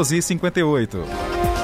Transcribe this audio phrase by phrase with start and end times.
[0.00, 1.04] 12h58.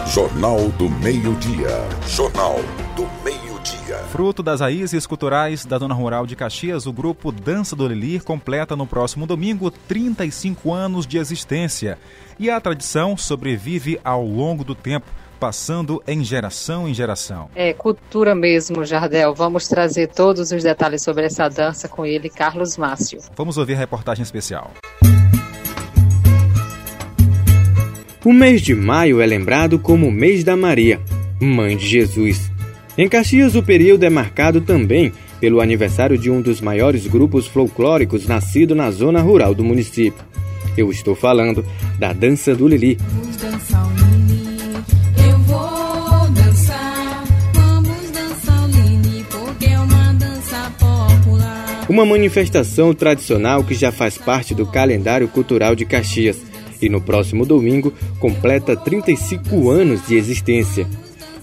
[0.09, 1.71] Jornal do Meio-Dia.
[2.07, 2.57] Jornal
[2.95, 3.97] do Meio-Dia.
[4.11, 8.77] Fruto das raízes culturais da Dona Rural de Caxias, o grupo Dança do Lili completa
[8.77, 11.99] no próximo domingo 35 anos de existência.
[12.39, 15.07] E a tradição sobrevive ao longo do tempo
[15.41, 17.49] passando em geração em geração.
[17.55, 19.35] É cultura mesmo, Jardel.
[19.35, 23.19] Vamos trazer todos os detalhes sobre essa dança com ele, Carlos Márcio.
[23.35, 24.73] Vamos ouvir a reportagem especial.
[28.27, 31.01] O mês de maio é lembrado como o mês da Maria,
[31.41, 32.51] mãe de Jesus.
[32.99, 38.27] Em Caxias, o período é marcado também pelo aniversário de um dos maiores grupos folclóricos
[38.27, 40.25] nascido na zona rural do município.
[40.77, 41.65] Eu estou falando
[42.01, 42.99] da Dança do Lili.
[51.89, 57.45] Uma manifestação tradicional que já faz parte do calendário cultural de Caxias e no próximo
[57.45, 60.87] domingo completa 35 anos de existência.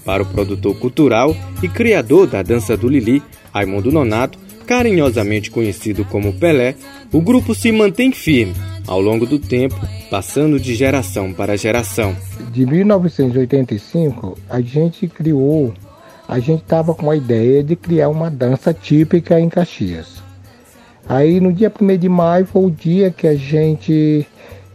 [0.04, 6.32] Para o produtor cultural e criador da dança do Lili, Raimundo Nonato, carinhosamente conhecido como
[6.32, 6.74] Pelé,
[7.12, 8.54] o grupo se mantém firme
[8.86, 9.76] ao longo do tempo,
[10.10, 12.14] passando de geração para geração.
[12.52, 15.72] De 1985, a gente criou,
[16.28, 20.22] a gente estava com a ideia de criar uma dança típica em Caxias.
[21.08, 24.26] Aí no dia 1 de maio foi o dia que a gente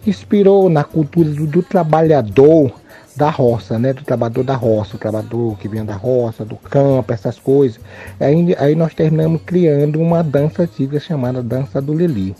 [0.09, 2.71] inspirou na cultura do, do, trabalhador
[3.15, 3.93] da roça, né?
[3.93, 7.79] Do trabalhador da roça, o trabalhador que vinha da roça, do campo, essas coisas.
[8.19, 12.35] Aí, aí nós terminamos criando uma dança antiga chamada Dança do Lili,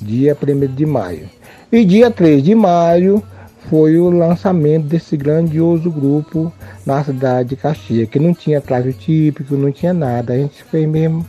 [0.00, 1.28] dia 1 de maio.
[1.70, 3.22] E dia 3 de maio
[3.68, 6.52] foi o lançamento desse grandioso grupo
[6.84, 10.32] na cidade de Caxias, que não tinha traje típico, não tinha nada.
[10.32, 11.26] A gente fez mesmo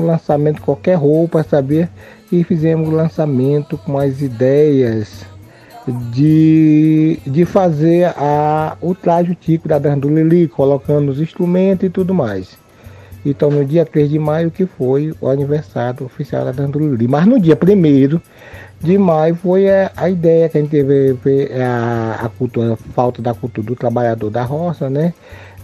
[0.00, 1.88] o lançamento qualquer roupa, saber?
[2.30, 5.24] E fizemos o lançamento com as ideias
[6.10, 11.90] de, de fazer a, o traje típico da dança do Lili, colocando os instrumentos e
[11.90, 12.58] tudo mais.
[13.28, 17.08] Então no dia 3 de maio que foi o aniversário oficial da Lili.
[17.08, 18.20] Mas no dia 1
[18.80, 21.18] de maio foi a, a, ideia que a gente teve
[21.60, 25.14] a, a cultura, a falta da cultura do trabalhador da roça, né?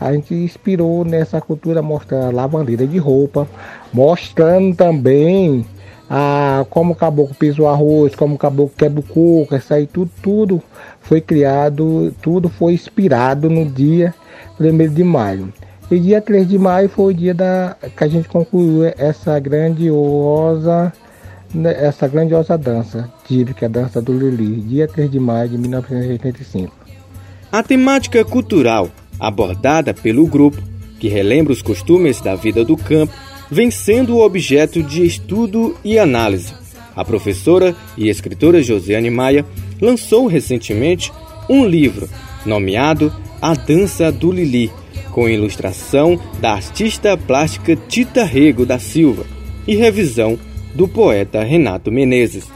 [0.03, 3.47] a gente inspirou nessa cultura mostrando a lavandeira de roupa,
[3.93, 5.65] mostrando também
[6.11, 9.87] a, como o caboclo pisa o arroz, como o caboclo quebra o coco, isso aí
[9.87, 10.62] tudo, tudo
[11.01, 14.15] foi criado, tudo foi inspirado no dia
[14.61, 15.53] 1 de maio.
[15.92, 20.91] E dia 3 de maio foi o dia da, que a gente concluiu essa grandiosa
[21.54, 26.75] né, essa grandiosa dança típica, a dança do Lili, dia 3 de maio de 1985.
[27.53, 28.88] A temática cultural
[29.20, 30.56] abordada pelo grupo,
[30.98, 33.12] que relembra os costumes da vida do campo,
[33.50, 36.54] vem sendo objeto de estudo e análise.
[36.97, 39.44] A professora e escritora Josiane Maia
[39.78, 41.12] lançou recentemente
[41.50, 42.09] um livro
[42.47, 44.72] nomeado A Dança do Lili,
[45.12, 49.25] com ilustração da artista plástica Tita Rego da Silva
[49.69, 50.39] e revisão
[50.75, 52.49] do poeta Renato Menezes.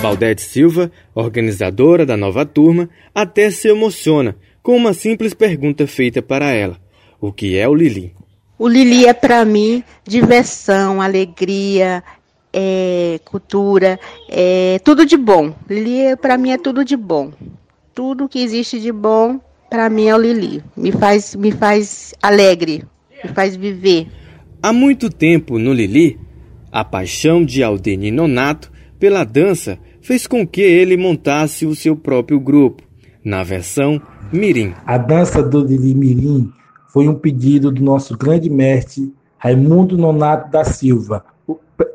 [0.00, 6.52] Valdete Silva, organizadora da nova turma, até se emociona com uma simples pergunta feita para
[6.52, 6.78] ela:
[7.20, 8.14] O que é o Lili?
[8.56, 12.02] O Lili é para mim diversão, alegria,
[12.52, 13.98] é, cultura,
[14.28, 15.52] é tudo de bom.
[15.68, 17.32] Lili é, para mim é tudo de bom.
[17.98, 20.62] Tudo que existe de bom para mim é o Lili.
[20.76, 22.84] Me faz, me faz alegre,
[23.24, 24.06] me faz viver.
[24.62, 26.16] Há muito tempo no Lili,
[26.70, 28.70] a paixão de Aldeni Nonato
[29.00, 32.84] pela dança fez com que ele montasse o seu próprio grupo,
[33.24, 34.00] na versão
[34.32, 34.74] Mirim.
[34.86, 36.52] A dança do Lili Mirim
[36.92, 41.24] foi um pedido do nosso grande mestre Raimundo Nonato da Silva,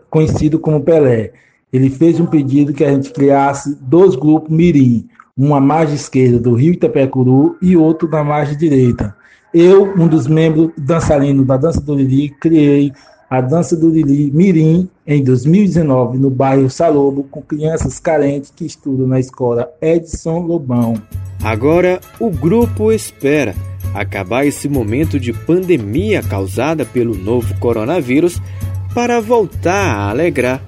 [0.09, 1.31] conhecido como Pelé.
[1.71, 6.53] Ele fez um pedido que a gente criasse dois grupos Mirim, uma margem esquerda do
[6.53, 9.15] Rio Itapecuru e outro na margem direita.
[9.53, 12.91] Eu, um dos membros dançarinos da Dança do Lili, criei
[13.29, 19.07] a dança do Lili Mirim em 2019 no bairro Salobo com crianças carentes que estudam
[19.07, 21.01] na escola Edson Lobão.
[21.43, 23.55] Agora o grupo espera
[23.93, 28.39] acabar esse momento de pandemia causada pelo novo coronavírus
[28.93, 30.61] para voltar a alegrar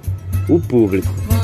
[0.48, 1.35] o público.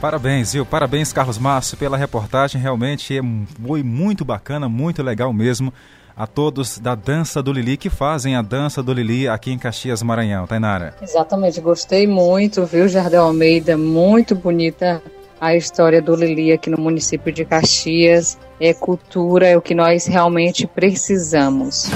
[0.00, 0.64] Parabéns, viu?
[0.64, 2.60] Parabéns, Carlos Márcio, pela reportagem.
[2.60, 3.20] Realmente
[3.66, 5.72] foi muito bacana, muito legal mesmo.
[6.16, 10.02] A todos da Dança do Lili que fazem a Dança do Lili aqui em Caxias,
[10.02, 10.46] Maranhão.
[10.46, 10.94] Tainara.
[11.00, 13.76] Exatamente, gostei muito, viu, Jardel Almeida?
[13.76, 15.00] Muito bonita
[15.40, 18.36] a história do Lili aqui no município de Caxias.
[18.60, 21.88] É cultura, é o que nós realmente precisamos.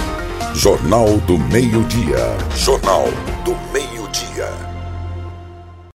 [0.55, 2.37] Jornal do Meio-Dia.
[2.55, 3.07] Jornal
[3.45, 3.72] do Meio-Dia.